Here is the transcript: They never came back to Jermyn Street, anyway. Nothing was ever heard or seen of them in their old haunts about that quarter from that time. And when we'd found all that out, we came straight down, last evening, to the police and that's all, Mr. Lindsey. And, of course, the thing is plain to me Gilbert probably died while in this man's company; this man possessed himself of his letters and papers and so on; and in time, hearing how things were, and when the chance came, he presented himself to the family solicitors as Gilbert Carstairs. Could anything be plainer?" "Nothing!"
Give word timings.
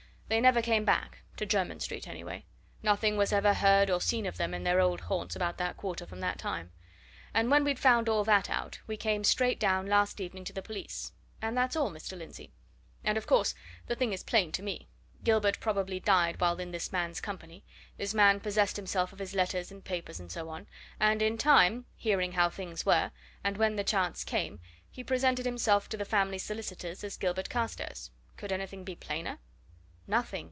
They 0.31 0.39
never 0.39 0.61
came 0.61 0.85
back 0.85 1.23
to 1.35 1.45
Jermyn 1.45 1.81
Street, 1.81 2.07
anyway. 2.07 2.45
Nothing 2.81 3.17
was 3.17 3.33
ever 3.33 3.53
heard 3.53 3.89
or 3.89 3.99
seen 3.99 4.25
of 4.25 4.37
them 4.37 4.53
in 4.53 4.63
their 4.63 4.79
old 4.79 5.01
haunts 5.01 5.35
about 5.35 5.57
that 5.57 5.75
quarter 5.75 6.05
from 6.05 6.21
that 6.21 6.37
time. 6.39 6.71
And 7.33 7.51
when 7.51 7.65
we'd 7.65 7.77
found 7.77 8.07
all 8.07 8.23
that 8.23 8.49
out, 8.49 8.79
we 8.87 8.95
came 8.95 9.25
straight 9.25 9.59
down, 9.59 9.87
last 9.87 10.21
evening, 10.21 10.45
to 10.45 10.53
the 10.53 10.61
police 10.61 11.11
and 11.41 11.57
that's 11.57 11.75
all, 11.75 11.91
Mr. 11.91 12.17
Lindsey. 12.17 12.53
And, 13.03 13.17
of 13.17 13.27
course, 13.27 13.53
the 13.87 13.95
thing 13.95 14.13
is 14.13 14.23
plain 14.23 14.53
to 14.53 14.63
me 14.63 14.87
Gilbert 15.21 15.59
probably 15.59 15.99
died 15.99 16.39
while 16.39 16.61
in 16.61 16.71
this 16.71 16.93
man's 16.93 17.19
company; 17.19 17.65
this 17.97 18.13
man 18.13 18.39
possessed 18.39 18.77
himself 18.77 19.11
of 19.11 19.19
his 19.19 19.35
letters 19.35 19.69
and 19.69 19.83
papers 19.83 20.17
and 20.17 20.31
so 20.31 20.47
on; 20.47 20.65
and 20.97 21.21
in 21.21 21.37
time, 21.37 21.87
hearing 21.97 22.31
how 22.31 22.47
things 22.49 22.85
were, 22.85 23.11
and 23.43 23.57
when 23.57 23.75
the 23.75 23.83
chance 23.83 24.23
came, 24.23 24.61
he 24.89 25.03
presented 25.03 25.45
himself 25.45 25.89
to 25.89 25.97
the 25.97 26.05
family 26.05 26.37
solicitors 26.37 27.03
as 27.03 27.17
Gilbert 27.17 27.49
Carstairs. 27.49 28.11
Could 28.37 28.53
anything 28.53 28.85
be 28.85 28.95
plainer?" 28.95 29.39
"Nothing!" 30.07 30.39